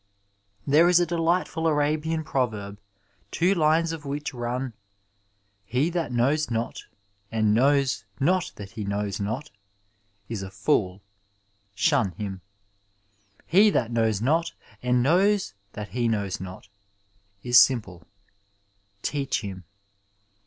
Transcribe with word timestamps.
There 0.65 0.89
is 0.89 0.99
a 0.99 1.05
delightful 1.05 1.67
Arabian 1.67 2.23
proverb 2.23 2.79
two 3.29 3.53
lines 3.53 3.91
of 3.91 4.03
which 4.03 4.33
run: 4.33 4.73
He 5.63 5.91
that 5.91 6.11
knows 6.11 6.49
not, 6.49 6.85
and 7.31 7.53
knows 7.53 8.03
not 8.19 8.51
that 8.55 8.71
he 8.71 8.83
knows 8.83 9.19
not, 9.19 9.51
is 10.27 10.41
a 10.41 10.49
fool. 10.49 11.03
Shun 11.75 12.13
him. 12.13 12.41
He 13.45 13.69
that 13.69 13.91
knows 13.91 14.21
not, 14.23 14.53
and 14.81 15.03
knows 15.03 15.53
that 15.73 15.89
he 15.89 16.07
knows 16.07 16.39
not, 16.41 16.67
is 17.43 17.59
simple. 17.59 18.07
Teach 19.03 19.41
him." 19.41 19.65